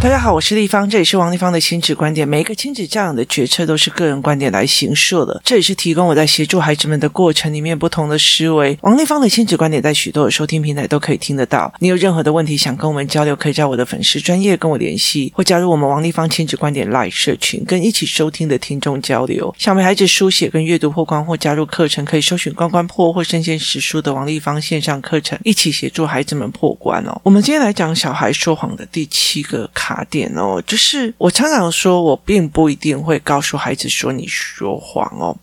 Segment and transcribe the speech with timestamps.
[0.00, 2.26] 大家好，我是丽芳，这里是王立芳的亲子观点。
[2.26, 8.78] 每一个亲子教养的决策都是个人观点来形设的，这也是提供我在协助孩子们的过程里面不同的思维。
[8.82, 11.74] 王立芳的亲子观点在许多的收听平台都可以听得到。
[11.80, 19.52] 你有任何的问题想跟我们交流，可以在我的粉丝专业跟我联系，或加入我们王立芳亲子观点 Live 社群，跟一起收听的听众交流。
[19.58, 27.20] 想陪孩子书写跟阅读破关或加入课程，可以搜寻关关破或生鲜识书的王立芳线上课程，一起协助孩子们破关哦。
[27.24, 30.04] 我们今天来讲小孩说谎的第七个卡卡。
[30.10, 35.36] 点哦，就是我常常说，我并不一定会告诉孩子说你说谎哦。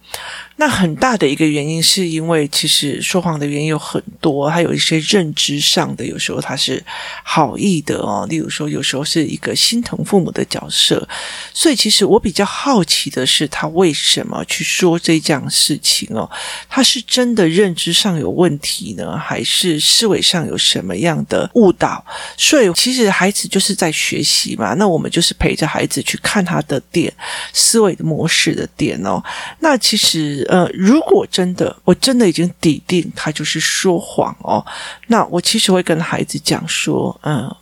[0.57, 6.81] 那很大的一个原因，是因为其实说谎的原因有很多，还有一些认知上的，有时候他是
[7.23, 8.25] 好意的哦。
[8.29, 11.05] 例如说，有时候是一个心疼父母的角色，
[11.53, 16.29] 所以其实我比较好奇的是，他为什么去说这件事情哦？
[16.69, 22.01] 他是真的认知上有问题呢，还是思维上有什么样的误导？
[22.37, 27.13] 所以其实孩子就是在学习嘛，那我们就是陪着孩子去看他的点，
[27.51, 29.21] 思维的模式的点哦。
[29.59, 30.44] 那其实。
[30.47, 34.65] 呃，如果真的，我真的已经笃定他就是说谎哦，
[35.07, 37.53] 那我其实会跟孩子讲说，嗯、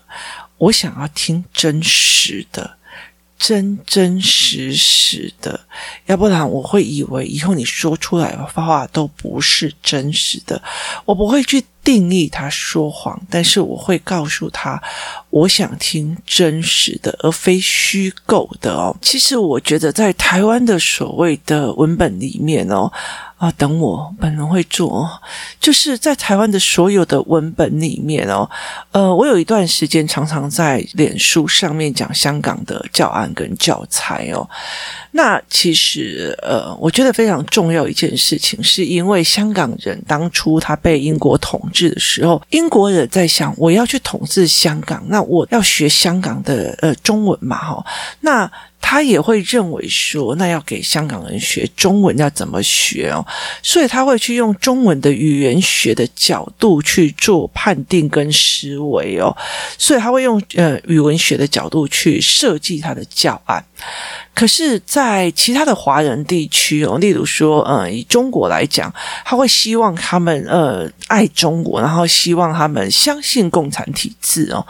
[0.57, 2.77] 我想要听真实的，
[3.37, 5.59] 真真实实的，
[6.05, 10.61] 要不然我会以为以后你说出来的话都不是真实的，
[11.05, 11.63] 我不会去。
[11.83, 14.81] 定义他说谎，但是我会告诉他，
[15.29, 18.95] 我想听真实的，而非虚构的哦。
[19.01, 22.91] 其实我觉得，在台湾的所谓的文本里面哦。
[23.37, 25.05] 啊，等我本人会做，
[25.59, 28.49] 就是在台湾的所有的文本里面哦，
[28.93, 34.49] 呃，我有一段时间常常在脸书上面讲香港的教案跟教材哦。
[35.11, 47.85] 那其实呃，我觉得非常重要一件事情，是因为香港人当初他被英国统治的时候，英国人在想，我要去统治香港，那我要学香港的呃中文嘛，哈，
[48.21, 48.49] 那。
[48.85, 53.25] 他也会认为说，那要给香港人学中文要怎么学哦？
[53.63, 59.33] 所以他会去用中文的语言学的角度去做判定跟思维哦。
[59.77, 63.63] 所以他会用呃语文学的角度去设计他的教案。
[64.35, 68.91] 可是，在其他的华人地区哦，例如说，呃，以中国来讲，
[69.23, 74.65] 他会希望他们呃爱中国，然后希望他们相信共产体制哦。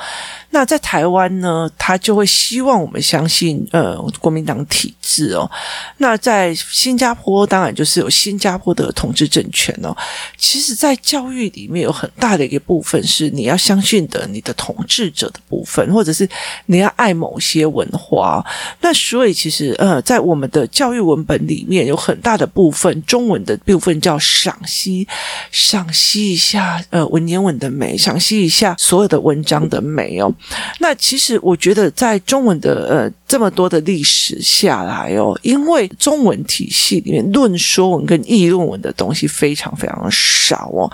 [0.50, 5.50] 那在台湾呢，他就会希望我们相信呃国民党体制哦。
[5.98, 9.96] 那在新加坡，当然就是有新加坡的统治政权哦。
[10.38, 16.28] 其实，在教育里面有很大的一个部分是你要相信的，你的统治者的部分，或者是
[16.66, 18.46] 你要爱某些文化。
[18.82, 19.53] 那所以其。
[19.54, 25.08] 是呃，在我们的教育文本里面有很大的部分，中文的部分叫赏析，
[25.52, 30.34] 赏析一下呃文言文的美，赏析一下所有的文章的美哦。
[30.80, 40.92] 那其实我觉得，在中文的呃这么多的历史下来哦，因为中文体系里面论说文跟议论文的东西非常非常少哦。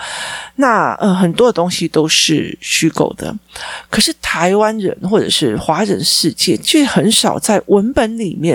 [0.58, 3.34] 那呃很多的东西都是虚构的，
[3.90, 8.49] 可是台湾人或者是华人世界却很少在文本里面。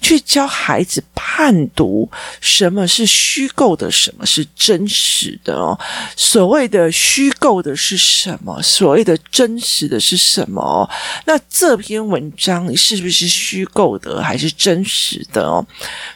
[0.00, 2.08] 去教孩子判读
[2.40, 5.76] 什么是虚构的，什么是真实的哦。
[6.14, 8.62] 所谓的虚构的是什么？
[8.62, 10.88] 所谓的真实的是什么？
[11.24, 15.66] 那这篇文章是不是虚构的，还是真实的哦？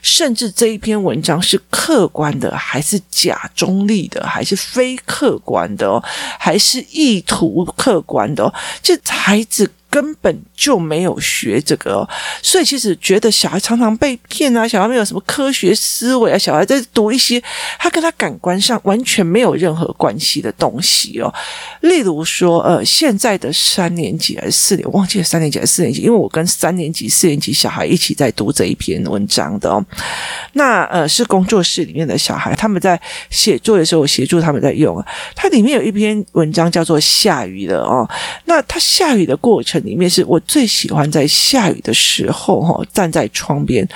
[0.03, 6.03] 甚至这一篇文章是客观的，还是假中立的，还是非客观的哦？
[6.39, 8.55] 还是意图客观的哦？
[8.83, 9.69] 这孩子。
[9.91, 12.09] 根本就没有学这个哦，
[12.43, 17.43] 所以其实觉得小孩常常被骗啊，小孩没有什么科学思维啊，小孩在读一些
[17.79, 21.33] 他跟他感官上完全没有任何关系的东西哦。
[21.81, 29.83] 例如说，呃，现在的三年级还是四年，忘记了三年级还是四年级，因为我跟三年级、四年级小孩一起在读这一篇文章的哦。
[30.53, 33.01] 那呃，是工作室里面的小孩，他们在
[33.31, 35.03] 写作的时候，我协助他们在用。
[35.35, 38.09] 它里面有一篇文章叫做《下雨了》哦，
[38.45, 39.78] 那它下雨的过程。
[39.81, 43.87] 里面是我最喜欢在下雨的时候，哈，站在窗边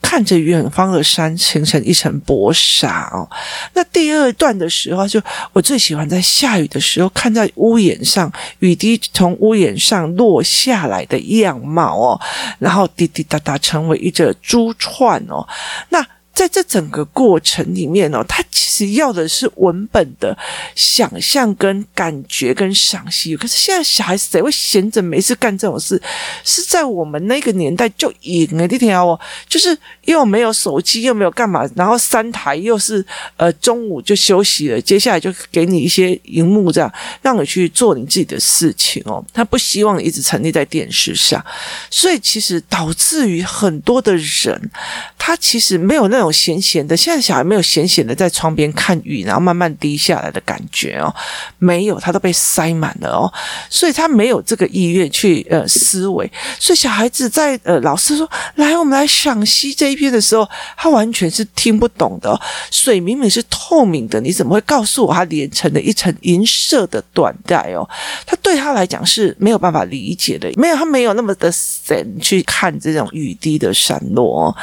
[0.00, 3.28] 看着远方的山形成一层薄纱哦。
[3.74, 5.20] 那第二段的时候，就
[5.52, 12.20] 我最喜欢在下雨的时候，看在屋檐上雨滴从屋檐上落下来的样貌哦，
[12.58, 15.46] 然后滴滴答答成为一只珠串哦。
[15.88, 20.36] 那在这整个过程里面哦，他其实要的是文本的
[20.74, 23.36] 想象跟感觉跟赏析。
[23.36, 26.00] 可是现在小孩子谁会闲着没事干这种事？
[26.44, 29.76] 是在我们那个年代就赢了，你听哦，就是
[30.06, 33.04] 又没有手机，又没有干嘛，然后三台又是
[33.36, 36.90] 呃中午就休息了，接下来就给你一些荧幕这样，
[37.20, 39.22] 让你去做你自己的事情哦。
[39.34, 41.44] 他不希望一直沉溺在电视上，
[41.90, 44.70] 所以其实导致于很多的人，
[45.18, 46.96] 他其实没有那种咸咸的。
[46.96, 51.14] 现在小孩没有咸咸的在窗边看雨，然后慢慢滴下来的感觉哦，
[51.58, 53.32] 没有，他都被塞满了哦，
[53.68, 56.30] 所以他没有这个意愿去呃思维。
[56.58, 62.40] 所以小孩子在呃老师说来，我们来赏析这一篇的时候，他完全是听不懂的哦。
[62.70, 67.88] 水明明是透明的，你怎么会告诉我它连成了一层银色的缎带哦？
[68.26, 74.56] 他对他来讲是没有办法理解的，没有，他没有那么的神去看这种雨滴的闪落哦。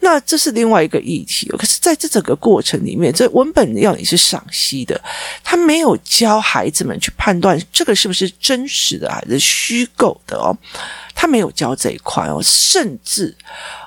[0.00, 1.48] 那这是另外一个议题。
[1.58, 5.00] 可是在这整个过程里面，这文本要你是赏析的，
[5.44, 10.56] 他没有教孩子们去判断这个是不是真实的还是虚构的哦，
[11.14, 13.36] 他没有教这一块哦，甚至。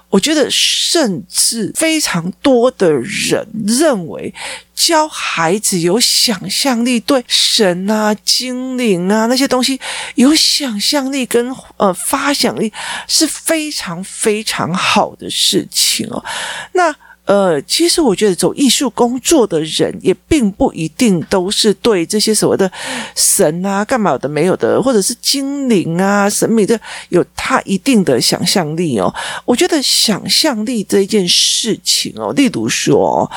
[0.07, 4.33] 我觉得，甚至非常多的人认为，
[4.73, 9.77] 教孩子有想象力，对神啊、精灵啊那些东西
[10.13, 12.71] 有想象力跟呃发想力
[13.09, 16.23] 是非常非常好的事情哦。
[16.71, 16.95] 那。
[17.25, 22.72] 呃，其实我觉得走艺术工作的人也并不一定都是对这些所谓的
[23.16, 26.80] 神啊、干嘛的没有的，或者是精灵啊、神秘的
[27.10, 29.13] 有他一定的想象力哦。
[29.44, 33.30] 我觉得想象力这一件事情哦，例如说，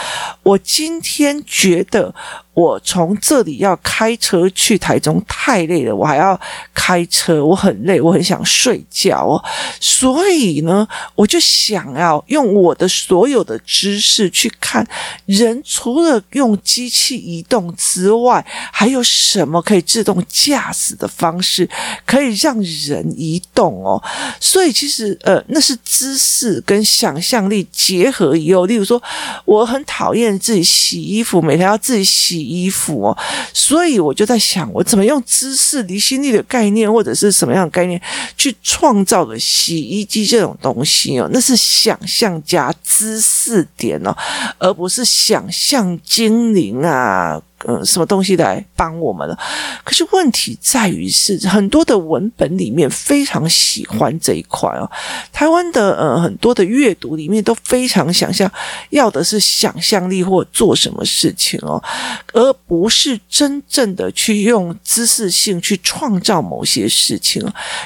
[0.42, 2.14] 我今天觉得。
[2.58, 6.38] 我从这里要开车去台中太累了，我还要
[6.74, 9.40] 开车，我很累，我很想睡觉哦。
[9.78, 14.84] 所以呢，我就想要用我的所有的知识去看
[15.26, 21.68] 人，除了用机器移动之外，还有什么可以自动驾驶的方式
[22.04, 24.02] 可以让人移动哦？
[24.40, 29.00] 所以其实呃，那是知识跟想象力结合以后，例如说，
[29.44, 32.47] 我很讨厌自己洗衣服，每天要自己洗。
[32.48, 33.18] 衣服哦，
[33.52, 38.00] 所以我就在想，我怎么用知识离心力的概念，或者是什么样的概念，
[38.36, 41.28] 去创造的洗衣机这种东西哦？
[41.32, 44.16] 那是想象加知识点哦，
[44.58, 47.40] 而不是想象精灵啊。
[47.66, 49.36] 嗯，什么东西来帮我们了？
[49.82, 54.88] 可是问题在于是很多的文本里面非常喜欢这一块哦。
[55.32, 58.48] 台湾的呃很多的阅读里面都非常想象，
[58.90, 61.82] 要的是想象力或做什么事情哦，
[62.32, 67.44] 而不是真正的去用知识性去创造某些事情，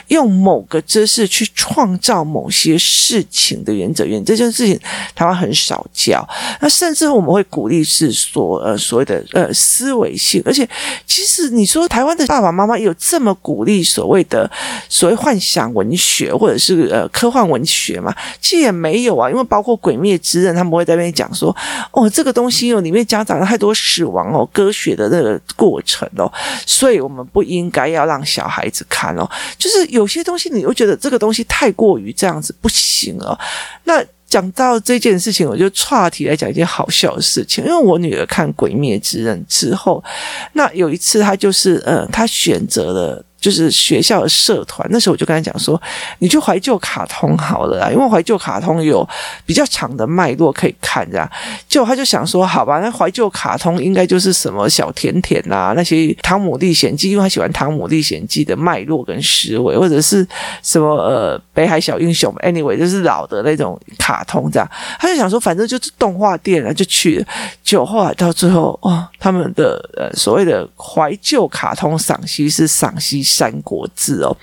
[0.09, 4.05] 用某个知识去创造某些事情的原则。
[4.05, 4.79] 原则这件事情
[5.15, 6.29] 台湾很少教，
[6.61, 9.51] 那甚至我们会鼓励是说呃所谓的呃。
[9.63, 10.69] 思维性，而且
[11.07, 14.51] 其实你说台湾的爸爸妈妈有这么鼓励所谓的
[14.89, 18.13] 所谓幻想文学或者是呃科幻文学吗？
[18.41, 21.55] 其实也没有啊，因为包括《鬼灭之刃》，他们会在那边讲说，
[21.93, 26.31] 哦，这个东西哦里面夹杂了太多死亡哦、割血的那个过程哦，
[26.67, 29.29] 所以我们不应该要让小孩子看哦。
[29.57, 33.39] 就是有些东西，你又觉得这个东西太过于这样子不行哦，
[33.85, 34.05] 那。
[34.33, 37.63] 讲到这件事情，我就岔题来讲一件好笑的事情。
[37.67, 40.03] 因为我女儿看《鬼灭之刃》之后，
[40.55, 43.25] 那有一次她就是嗯，她选择了。
[43.43, 45.81] 就是学校的社团，那时候我就跟他讲说，
[46.21, 49.07] 你去怀旧卡通好了啦，因为怀旧卡通有
[49.45, 51.29] 比较长的脉络可以看，这样。
[51.69, 60.25] 结果他就想说，好吧，那怀旧卡通应该就是什么小甜甜啊，那些《汤姆历险记》，因为他喜欢《汤姆历险记》的脉络跟思维，或者是
[60.63, 64.71] 什么呃《北海小英雄》，anyway，就是老的那种卡通这样。
[65.01, 67.27] 他就想说，反正就是动画店啊，就去了。
[67.65, 73.21] 结果后来到最后，哦，他们的呃所谓的怀旧卡通赏析是赏析。
[73.37, 74.37] 三国志哦，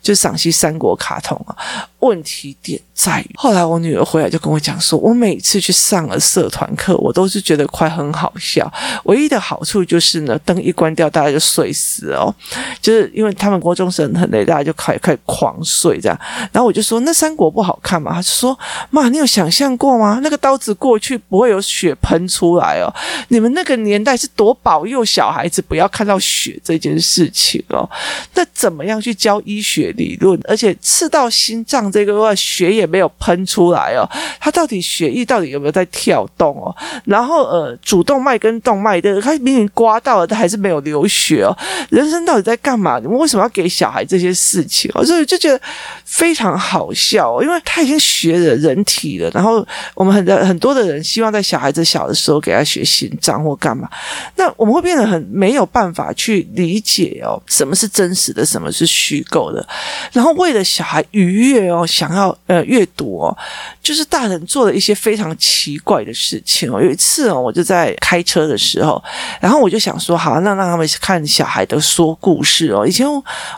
[0.00, 1.56] 就赏析三国卡通啊。
[2.00, 8.70] 问题点在于，后来我女儿回来就跟我讲说，我每次去上了社团课，我都是觉得快很好笑。
[9.04, 12.34] 唯一的好处就是呢，灯一关掉，大家就睡死哦。
[12.80, 16.18] 就是因为他们国中生很累，大家就开开狂睡这样。
[16.52, 18.12] 然后我就说，那三国不好看吗？
[18.14, 18.58] 他就说，
[18.90, 20.20] 妈，你有想象过吗？
[20.22, 22.92] 那个刀子过去不会有血喷出来哦。
[23.28, 27.88] 你们那个年代是多保佑小孩子不要看到血这件事情哦。
[28.34, 30.38] 那怎么样去教医学理论？
[30.44, 34.08] 而且刺到心脏这个话血也没有喷出来哦，
[34.40, 36.74] 他到底血液到底有没有在跳动哦？
[37.04, 41.56] 然后呃，主动脉跟动脉的，他明明刮到了，他还是没有流血哦。
[41.90, 42.98] 人生到底在干嘛？
[42.98, 45.04] 你们为什么要给小孩这些事情哦？
[45.04, 45.60] 所以就觉得
[46.04, 53.88] 非常好笑，因为他已经学了人体了，然后我们很多很多的人希望在小孩子小的时候给他学心脏或干嘛，
[54.36, 59.66] 那我们会变得很没有办法去理解哦，什么是真实的，什么是虚构的，
[60.12, 63.36] 然后为了小孩愉悦哦，哦想要呃阅读哦，
[63.82, 66.82] 就是大人做了一些非常奇怪的事情哦。
[66.82, 69.02] 有一次哦，我就在开车的时候，
[69.40, 72.86] 然后我就想说，好，那让他们看小孩的说故事哦。
[72.86, 73.06] 以前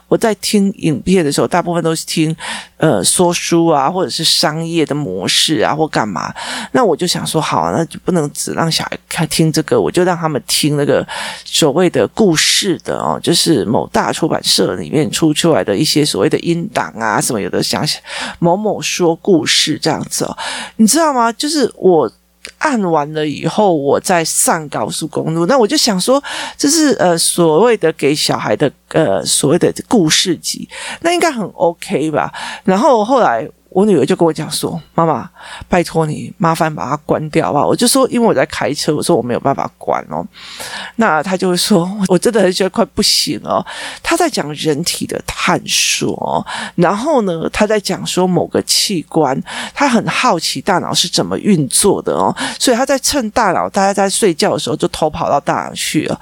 [0.09, 2.35] 我在听影片的时候，大部分都是听
[2.77, 6.33] 呃说书啊，或者是商业的模式啊，或干嘛。
[6.73, 11.07] 那我就想说，好，那就不能只让小孩看听这个，我就让他们听那个
[11.45, 18.01] 所谓的故事的哦，就是某大出版社里面出出来的一些所谓的音档啊，什么有的想想
[18.39, 20.37] 某某说故事这样子哦，
[20.77, 21.33] 你知道吗？
[21.33, 22.11] 就是我。
[22.57, 26.23] 按完了以后，我再上高速公路，那我就想说，
[26.57, 30.67] 这是呃所谓的给小孩的呃所谓的故事集，
[31.01, 32.33] 那应该很 OK 吧？
[32.65, 33.47] 然后后来。
[33.71, 35.31] 我女儿就跟我讲说：“妈妈，
[35.69, 40.27] 拜托你，麻烦把它关掉吧。”我就说：“因为我在开车，我说我没有办法关哦。”
[40.97, 43.65] 那她就会说：“我真的很觉得快不行哦。”
[44.03, 49.41] 她在讲人体的探索，然后呢，她在讲说某个器官，
[49.73, 56.21] 她很好奇大脑是怎么运作的哦，所以她在趁大脑大家在睡觉的时候，就偷跑到大脑去了。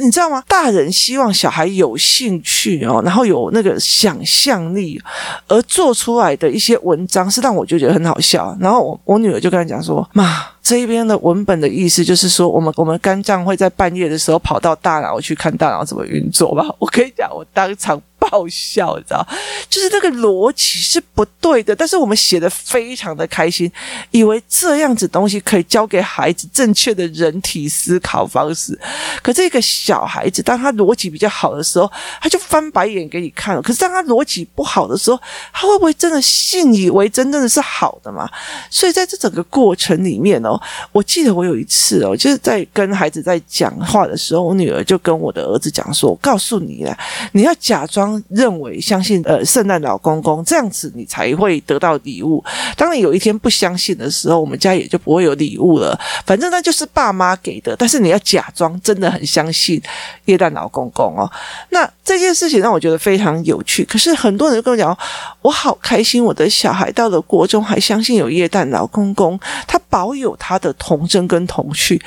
[0.00, 0.42] 你知道吗？
[0.48, 5.00] 大人希望小孩有兴趣哦，然后有那个想象力，
[5.46, 6.79] 而做出来的一些。
[6.82, 18.00] 文章是让我就觉得很好笑，然后我我女儿就跟他讲说：“妈，这一边的文本的意思就是说，我们我们肝脏会在半夜的时候跑到大脑去看大脑怎么运作吧。”我跟你讲，我当场。
[18.20, 19.26] 爆笑，你知道，
[19.68, 23.70] 就是那个逻辑是不对的，但是我们写的非常的开心，
[24.10, 28.78] 以为这样子东西可以教给孩子正确的人体思考方式。
[29.22, 35.18] 可这个小孩子，当他逻辑比较好的时候，他就翻白眼给你看了；可是当他逻辑不好的时候，
[35.52, 38.28] 他会不会真的信以为真，真的是好的嘛？
[38.70, 40.60] 所以在这整个过程里面哦，
[40.92, 46.96] 我记得我有一次哦，就是在跟孩子在讲话的时候，我女儿就跟我的儿子讲说：“我告诉你啦，
[47.32, 52.42] 你要假装。”认为相信呃圣诞老公公这样子，你才会得到礼物。
[52.76, 55.98] 当你有一天不相信的时候，我们家也就不会有礼物了。
[56.24, 59.80] 反正那就是爸妈给的，但是你要假装真的很相信
[60.26, 61.30] 耶诞老公公哦。
[61.70, 63.84] 那这件事情让我觉得非常有趣。
[63.84, 64.96] 可是很多人跟我讲，
[65.42, 72.00] 我好开心，我的小孩到了国中还相信有耶诞老公公，他保有他的童真跟童趣。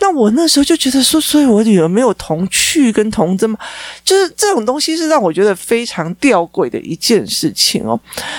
[0.00, 3.58] 那我那时候就觉得说，所以我女儿没有童趣跟童真嘛，
[4.04, 7.98] 就是这种东西是让我觉得非常吊诡的一件事情哦。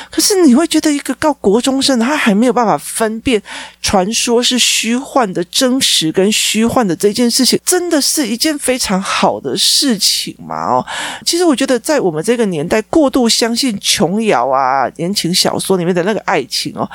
[0.09, 3.41] 可是你会觉得一个高国中生，他还没有办法分辨
[3.81, 10.55] 传说是虚幻的真实跟虚幻的这件事情，真的是一件非常好的事情嘛？
[10.75, 10.85] 哦，
[11.25, 16.89] 其实我觉得在我们这个年代，过度相信琼瑶啊言情小说里面的那个爱情哦。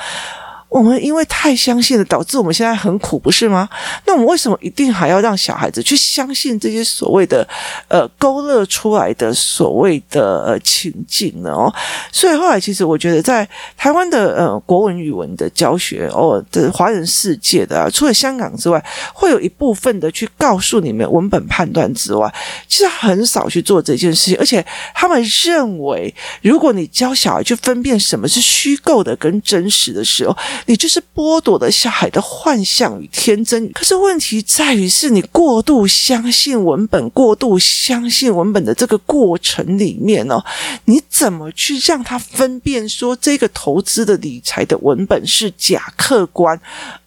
[0.74, 3.68] 我们因为太相信了，导致我们现在很苦，不是吗？
[4.06, 7.46] 那我们为什么一定还要让小孩子去相信这些所谓的
[7.86, 11.52] 呃勾勒出来的所谓的情境呢？
[11.52, 11.72] 哦，
[12.10, 22.28] 所以后来其实我觉得，在台湾的呃国文语文的教学哦的华人世界的啊，除了香港之外，会有一部分的去告诉你们文本判断之外，
[22.66, 26.12] 其实很少去做这件事情，而且他们认为，
[26.42, 33.70] 如果你教小孩去分辨什么是虚构的跟真实的时候，你就是剥夺了小孩的幻想与天真。
[33.72, 40.42] 可是问题在于，是你过度相信文本，过度相信文本的这个过程里面呢，
[40.86, 46.60] 你怎么去让他分辨说这个投资的理财的文本是假客观，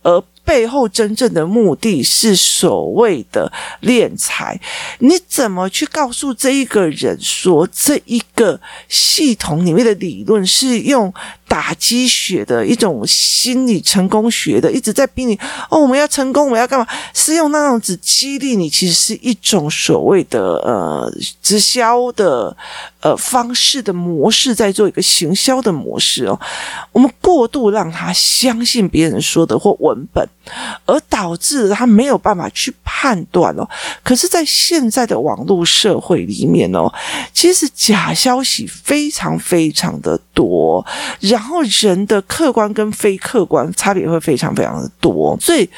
[0.03, 3.51] 而背后真正的目的是所谓的
[3.81, 4.57] 敛财？
[4.99, 11.13] 你怎么去告诉这一个人说这一个系统里面的理论是用？
[11.49, 15.33] 打鸡血的一种心理成功学的，一直在逼你
[15.69, 16.85] 哦，我们要成功，我们要干嘛？
[17.13, 21.09] 是用那样子激励你，其实是一种所谓的呃
[21.41, 22.55] 直销的
[22.99, 26.37] 呃方式的模式，在做一个行销的模式哦。
[26.91, 30.27] 我们过度让他相信别人说的或文本，
[30.85, 33.67] 而导致他没有办法去判断哦。
[34.03, 36.91] 可是，在现在的网络社会里面哦，
[37.33, 40.85] 其实假消息非常非常的多，
[41.19, 45.69] 然后人的客观跟非客观差别会非常非常的多，所以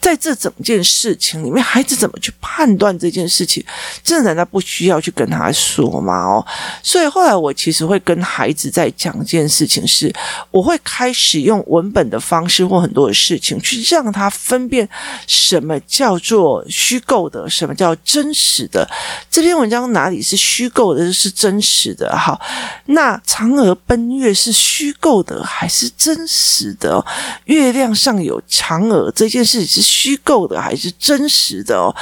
[0.00, 3.64] 在这整件事情里面，孩子怎么去判断这件事情？
[4.02, 6.14] 这难道不需要去跟他说吗？
[6.24, 6.46] 哦，
[6.82, 10.12] 所以后来我其实会跟孩子在讲一件事情是，
[10.50, 14.88] 我会开始用文本的方式或很多的事情去让让他分辨
[15.26, 18.88] 什么叫做虚构的，什么叫真实的。
[19.28, 22.16] 这篇文章哪里是虚构的，是真实的？
[22.16, 22.40] 好，
[22.86, 27.04] 那嫦娥奔月是虚构的还是真实的？
[27.46, 31.76] 月亮上有嫦娥这件事是虚构的还是真实的？
[31.76, 31.92] 哦，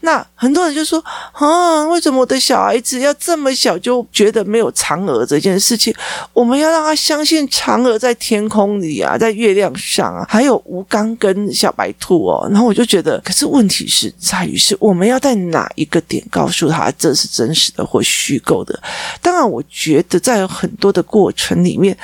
[0.00, 0.98] 那很多人就说
[1.32, 5.94] 啊，为什么我的小孩子要这么小就觉得没有嫦娥这件事情？
[6.32, 12.46] 我们要让他相信嫦娥在天空里啊，在月亮上啊，还有吴刚跟小白兔哦。
[12.50, 18.78] 然后我就觉得，可是问题是在于是我们要在哪一个点告诉他这是真实的或虚构的？
[19.22, 21.96] 当然，我觉得在很多的过程里面，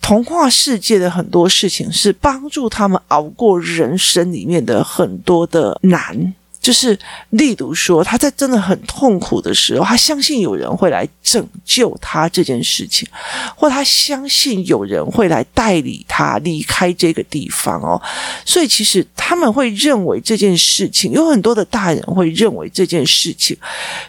[0.00, 6.34] 童话世界的很多事情是帮助他们熬过人生里面的很多的难。
[6.66, 6.98] 就是，
[7.30, 13.08] 例如说，他在真的很痛苦的时候，他相信有人会来拯救他这件事情，
[13.54, 18.02] 或他相信有人会来带领他离开这个地方哦。
[18.44, 23.56] 所以，其实他们会认为这件事情，有很多的大人会认为这件事情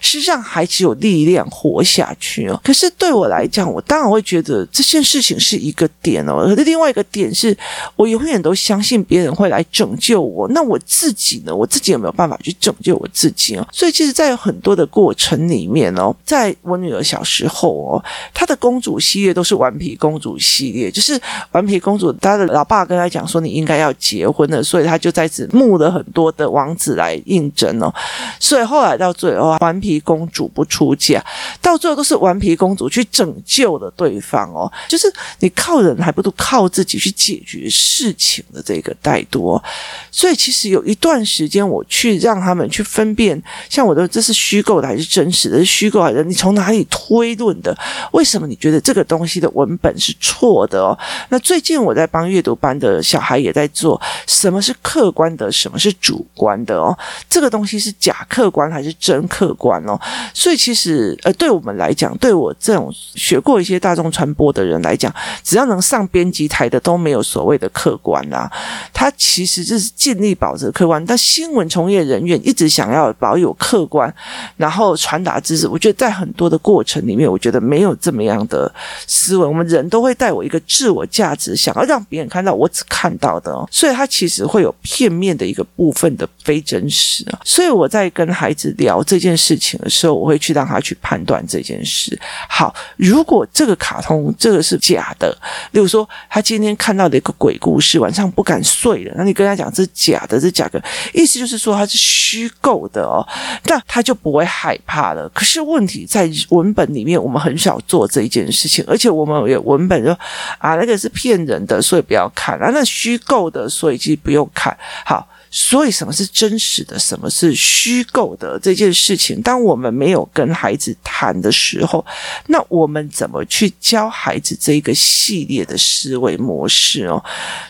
[0.01, 2.59] 是让孩子有力量活下去哦。
[2.63, 6.43] 可是对我来讲，我当然会觉得这件事情是一个点哦。
[6.47, 7.55] 可是另外一个点是，
[7.95, 10.47] 我永远都相信别人会来拯救我。
[10.47, 11.55] 那我自己呢？
[11.55, 12.35] 我自己有没有办法？
[12.47, 21.19] 去拯救我自己哦，所以其实，在很多的过程里面哦，在我女儿小时候哦，她的公主系列都是顽皮公主系列，就是
[21.51, 27.93] 顽皮公主，她的老爸跟她讲说，你应该要结婚了，所以她就在此募了很多的王子来应征哦，
[28.39, 31.21] 所以后来到最后，顽皮公主不出嫁，
[31.61, 39.63] 到最后都是顽皮公主去拯救了对方哦，就是你靠人还不如靠自己去解决事情的这个态度哦，
[40.09, 42.36] 所以其实有一段时间我去让。
[42.37, 45.57] 让他们去分辨，像我的这是虚构的还是真实的？
[45.57, 47.75] 是虚构还是你从哪里推论的？
[48.11, 50.97] 为什么你觉得这个东西的文本是错的哦？
[51.29, 56.95] 那最近我在帮阅读班的小孩也在做，什么是客观的，什么是主观的哦？
[57.27, 59.99] 这个东西是假客观还是真客观哦？
[60.33, 65.13] 所以其实呃，对我们来讲，对我这种学过一些大众传播的人来讲，
[65.43, 68.51] 只要能上编辑台的都没有所谓的客观啦。
[68.93, 72.37] 他其实就是尽力保持客观，但新闻从业人人员。
[72.47, 74.13] 一直想要保有客观，
[74.55, 75.67] 然后传达知识。
[75.67, 78.73] 我觉得在很多的过程里面，我觉得没有这么样的
[79.05, 79.45] 思维。
[79.45, 87.39] 我们人都会带有一个自我价值，想要让别人看到我只看到的哦，所以他其实会有片面的一个部分的非真实啊。
[87.43, 92.17] 所以我在跟孩子聊这件事情的时候，我会去让他去判断这件事。
[92.47, 95.37] 好，如果这个卡通这个是假的，
[95.71, 100.81] 例如说他今天看到的一个鬼故事，晚上不敢睡了，那你跟他讲这是假的，这是假的，
[101.13, 101.97] 意思就是说他是。
[102.07, 103.27] 虚构的哦，
[103.65, 105.27] 那他就不会害怕了。
[105.29, 110.17] 可是问题在文本里面，我们很少做这一件事情，而且我们有文本说
[110.57, 114.75] 啊，那个是骗人的，所以不要看啊；那虚构的，所以其实不用看。
[115.05, 115.27] 好。
[115.59, 122.05] 所以，什么是真实的，什么是虚构的这件事情，当我们没有跟孩子谈的时候，
[122.45, 127.21] 那我们怎么去教孩子这一个系列的思维模式哦？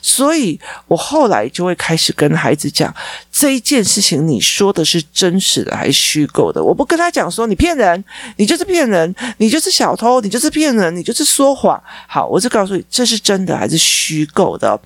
[0.01, 2.93] 所以我后来就会开始跟孩子讲
[3.31, 6.61] 这一件事情，你说的是真实的还是虚构的？
[6.61, 8.03] 我不跟他讲说你骗人，
[8.35, 11.81] 你就是骗人，你就是小偷，你就是骗人，你就是说谎。
[12.05, 14.77] 好，我就告诉你这是真的还是虚构的。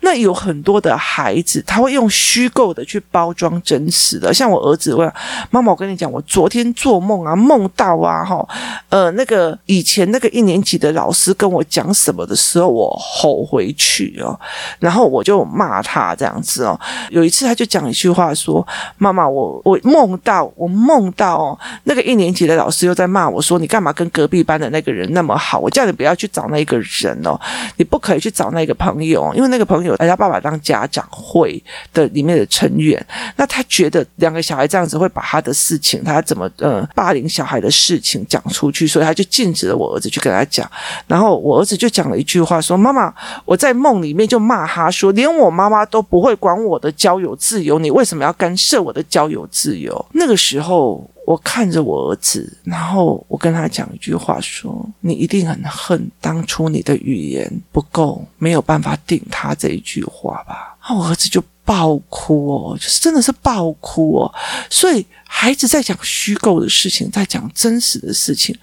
[0.00, 2.39] 那有很多的孩子他会用虚。
[2.40, 5.12] 虚构的去包装真实的，像我儿子问
[5.50, 8.48] 妈妈：“我跟你讲，我昨天做梦啊，梦到啊，哈，
[8.88, 14.38] 呃，那个以前那个一年级的老师跟我讲什么的时候，我吼回去哦，
[14.78, 16.80] 然后我就骂他这样子哦。
[17.10, 25.58] 有一次他就讲一句话说：‘妈妈，我我梦到我梦到哦，那个一年级的老师又在骂我说，你干嘛跟隔壁班的那个人那么好？
[25.58, 27.38] 我叫你不要去找那个人哦，
[27.76, 33.04] 你不可以去找那个朋友，因为那个朋友他，他爸爸当家长会的。”里面的成员，
[33.34, 40.70] 那他觉得两个小孩这样子会把他的事情，他怎么呃霸凌小孩的事情讲出去，所以他就禁止了我儿子去跟他讲。
[41.06, 43.14] 然后我儿子就讲了一句话说：“妈妈，
[43.46, 61.42] 我在梦里面就骂他说，连我妈妈都不会管我的交友自由，你为什么要干涉我的交友自由？”那个时候，我看着我儿子，然后我跟他讲一句话说：“你一定很恨当初你的语言不够，没有办法顶他这一句话吧？”然后我儿子就。
[61.70, 64.34] 爆哭哦，就是真的是爆哭哦。
[64.68, 68.58] 所以孩子在讲虚构的事情，在讲真实的事情，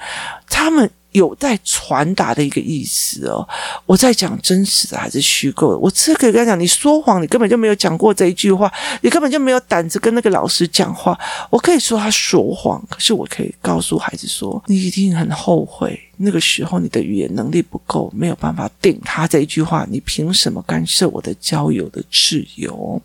[0.50, 0.92] 他们。
[1.18, 3.48] 有待传达的一个意思哦，
[3.86, 5.78] 我在讲真实的还是虚构的？
[5.78, 11.18] 我这个跟他讲，你说谎，你根本就没有讲过这一句话，你根本就没有胆子跟那个老师讲话。
[11.50, 19.86] 我可以说他说谎，可是我可以告诉孩子说，你一定很后悔，那个时候你的语言能力不够，没有办法顶他这一句话。
[19.90, 23.02] 你凭什么干涉我的交友的自由？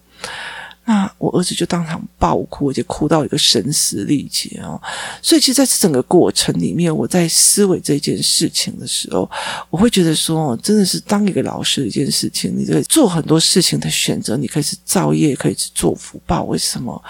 [0.85, 4.81] 那我儿子就当场爆哭，而且哭到一个声嘶力竭哦。
[5.23, 9.31] 所以，其实在这整个过程里面，我在思维这件事情的时候，
[9.71, 16.43] 我会觉得说，真的是当一个老师的一件事情，你在做很多事情的选择，你可以是造业，可以是做福报。
[16.45, 17.01] 为什么？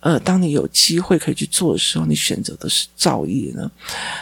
[0.00, 3.70] 呃，当你有机会可以去做的时候，你选择的是造业呢？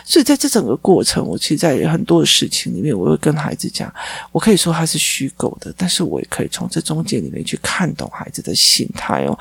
[0.05, 3.93] 所以，在这整个过程，我其实，在很多的事情里面，我会跟孩子讲，
[4.33, 9.06] 我可以说他是虚构的，但是我也可以从这中间里面去看懂孩子的心态。
[9.07, 9.39] 他哦，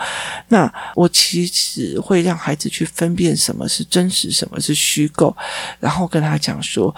[0.49, 5.35] 那我其实会让孩子去分辨什么是真实，什么是虚构，
[5.79, 6.95] 然后跟他讲说。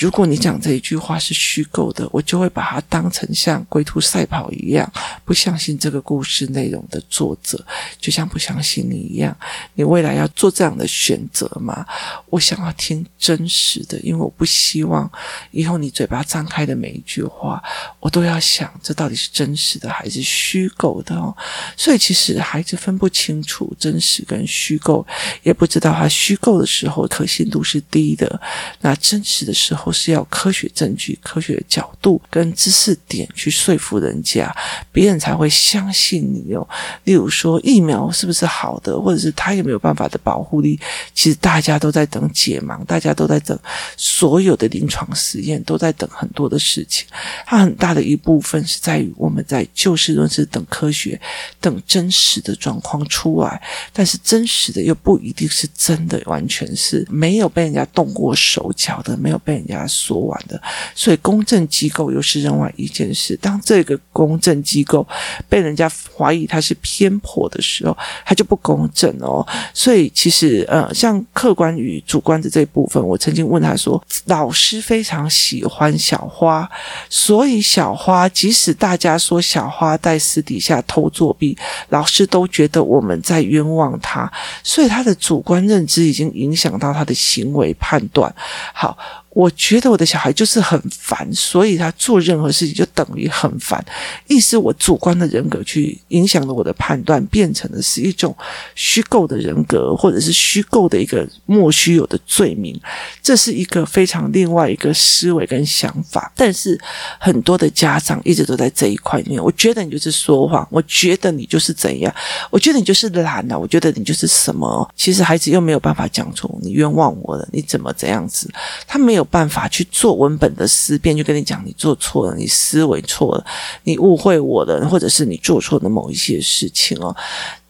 [0.00, 4.90] 如果你讲这一句话是虚构的，我就会把它当成像龟兔赛跑一样，
[5.26, 7.62] 不相信这个故事内容的作者，
[8.00, 9.36] 就像不相信你一样。
[9.74, 11.86] 你未来要做这样的选择吗？
[12.30, 15.10] 我想要听真实的，因为我不希望
[15.50, 17.62] 以后你嘴巴张开的每一句话，
[18.00, 21.36] 我都要想这到底是真实的还是虚构的哦。
[21.76, 25.06] 所以其实孩子分不清楚真实跟虚构，
[25.42, 28.40] 也不知道他虚构的时候可信度是低的，
[28.80, 29.89] 那真实的时候。
[29.92, 34.54] 是要科学证据、科学角度跟知识点去说服人家，
[34.92, 36.66] 别人才会相信你哦。
[37.04, 40.78] 例如说，疫苗是不是好的，或者是它有没有办法的保护力？
[41.14, 43.58] 其实大家都在等解盲，大家都在等
[43.96, 47.06] 所有的临床实验，都在等很多的事情。
[47.46, 51.20] 它很大的一部分是在于我们在就事论事，等科学，
[51.60, 53.60] 等真实的状况出来。
[53.92, 59.79] 但是真实的又不一定是真的，完全是没有被人家动过手脚的，没有被人家。
[59.80, 60.60] 他说完的，
[60.94, 63.36] 所以公证机构又是另外一件事。
[63.40, 65.06] 当这个公证机构
[65.48, 69.46] 被人家怀疑它是偏颇的时候，它就不公正哦。
[69.72, 76.68] 所以其实呃，像客观与主观的这一部分，我曾经问他说，老师非常喜欢小花，
[77.08, 81.56] 所以小花即使大家说小花在私底下偷作弊，
[81.88, 84.30] 老师都觉得我们在冤枉他，
[84.62, 88.34] 所以他的主观认知已经影响到他的行为判断。
[88.74, 88.96] 好。
[89.40, 93.82] 我觉得我的小孩就是很烦，所以他做任何事情就等于很烦。
[94.26, 98.36] 意思我主观的人格去影响了我的判断，变成的是一种
[98.74, 102.78] 虚构的人格，或者是虚构的一个莫须有的罪名。
[103.22, 106.30] 这是一个非常另外一个思维跟想法。
[106.36, 106.78] 但是
[107.18, 109.42] 很多的家长一直都在这一块里面。
[109.42, 112.14] 我觉得你就是说谎，我觉得你就是怎样，
[112.50, 114.86] 我觉得你就是懒啊，我觉得你就是什么。
[114.94, 118.46] 其实孩子又没有办法讲出你冤枉我了，你怎么这样子？
[118.86, 119.26] 他没有。
[119.30, 123.44] 办法去做文本的思辨，就跟你讲，你做错了，你思维错了，
[123.84, 127.14] 你误会我了，或者是你做错了某一些事情哦。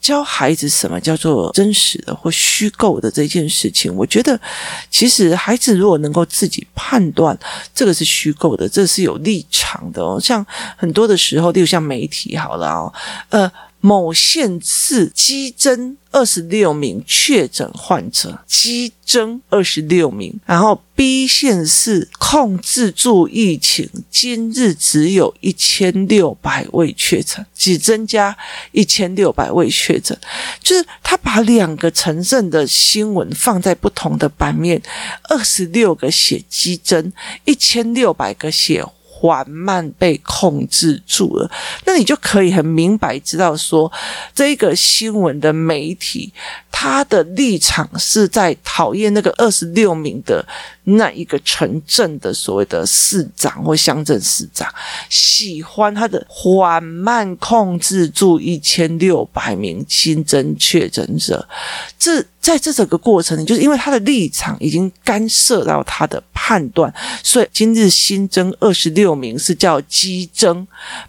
[0.01, 4.40] 教孩子什么叫做真实的或虚构的这件事情，我觉得
[4.90, 7.38] 其实孩子如果能够自己判断
[7.75, 10.18] 这个是虚构的，这是有立场的哦。
[10.18, 10.44] 像
[10.77, 12.92] 很多的时候，例如像媒体好了哦，
[13.29, 13.53] 呃。
[13.80, 20.38] 某县市激增二十六名确诊患者，激增二十六名。
[20.44, 28.36] 然后 B 县市控制住疫情，今日只有一千六百位确诊，只增加
[28.72, 30.18] 一千六百位确诊。
[30.62, 34.82] 就是他把两个城镇的新闻放在不同的版面，
[35.28, 37.12] 二十六个写激增，
[37.44, 38.84] 一千六百个写。
[39.20, 41.50] 缓慢被控制住了，
[41.85, 43.92] 那你就可以很明白知道说，
[44.35, 46.33] 这个新闻的媒体，
[46.72, 50.42] 他的立场是在讨厌那个二十六名的
[50.85, 54.66] 那一个城镇的所谓的市长或乡镇市长，
[55.11, 61.46] 喜欢他的缓慢控制住一千六百名新增确诊者，
[61.98, 62.24] 这。
[62.40, 70.66] 在这整个过程里，就是因为他的立场已经干涉到他的判断，所以今日新增二十六名是叫激增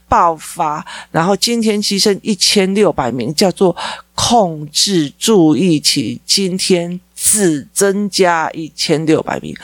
[0.08, 3.76] 爆发，然后今天新增一千六百名叫做
[4.16, 9.56] 控制住疫情，今天只增加一千六百名，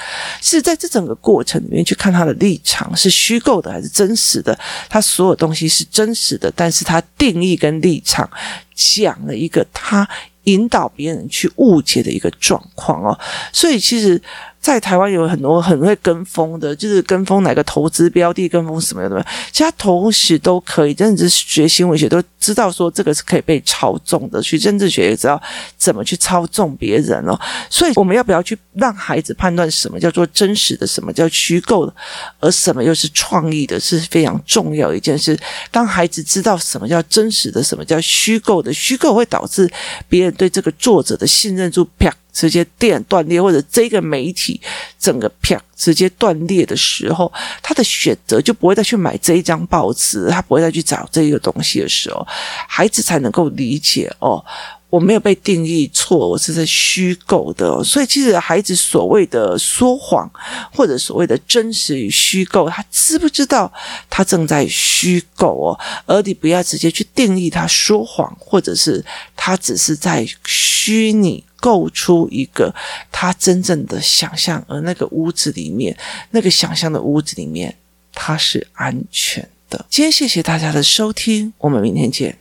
[0.42, 4.58] 是在这整个过程里面去看他的立场是虚构的还是真实的，
[4.90, 8.30] 他所有东西是真实的，但是他定义跟立场
[8.76, 10.08] 讲了一个他。
[10.48, 13.20] 引导别人去误解的一个状况哦，
[13.52, 14.22] 所以其实
[14.60, 20.94] 在台湾有很多很会跟风的，就是跟风哪个投资标的，跟风什么的，其他同时都可以。
[20.98, 25.42] 甚至是学新闻学都知道说这个是可以被操纵的，学政治学也知道
[25.78, 27.40] 怎么去操纵别人哦。
[27.70, 31.94] 所以我们要不要去让孩子判断什么叫做真实的，什么叫虚构的，
[32.40, 35.38] 而什么又是创意的，是非常重要一件事。
[35.72, 39.70] 当孩子知道什么叫真实的，什么叫虚构的，虚构会导致
[40.10, 42.14] 别人对这个作者的信任度啪。
[42.38, 44.62] 直接电断裂，或者这个媒体
[45.00, 52.24] 整个啪直接断裂的时候，他的选择就不会再去买这一张报纸，他不会再去找这个东西的时候，
[52.68, 54.46] 孩子才能够理解哦，
[54.92, 57.84] 我没有被定义错，我是在虚构的。
[57.84, 60.30] 所以，其实孩子所谓的说谎，
[60.72, 63.74] 或者所谓的真实与虚构，他知不知道
[64.12, 65.80] 他正在虚构哦？
[66.06, 69.04] 而你不要直接去定义他说谎，或者是
[69.36, 71.44] 他只是在虚拟。
[71.60, 72.74] 构出一个
[73.12, 75.98] 他真正的想象，而那个屋子里面，
[76.32, 77.76] 那个想象的屋子里面，
[78.14, 79.86] 他是安全的。
[79.90, 82.38] 今天谢谢大家的收听，我们明天见。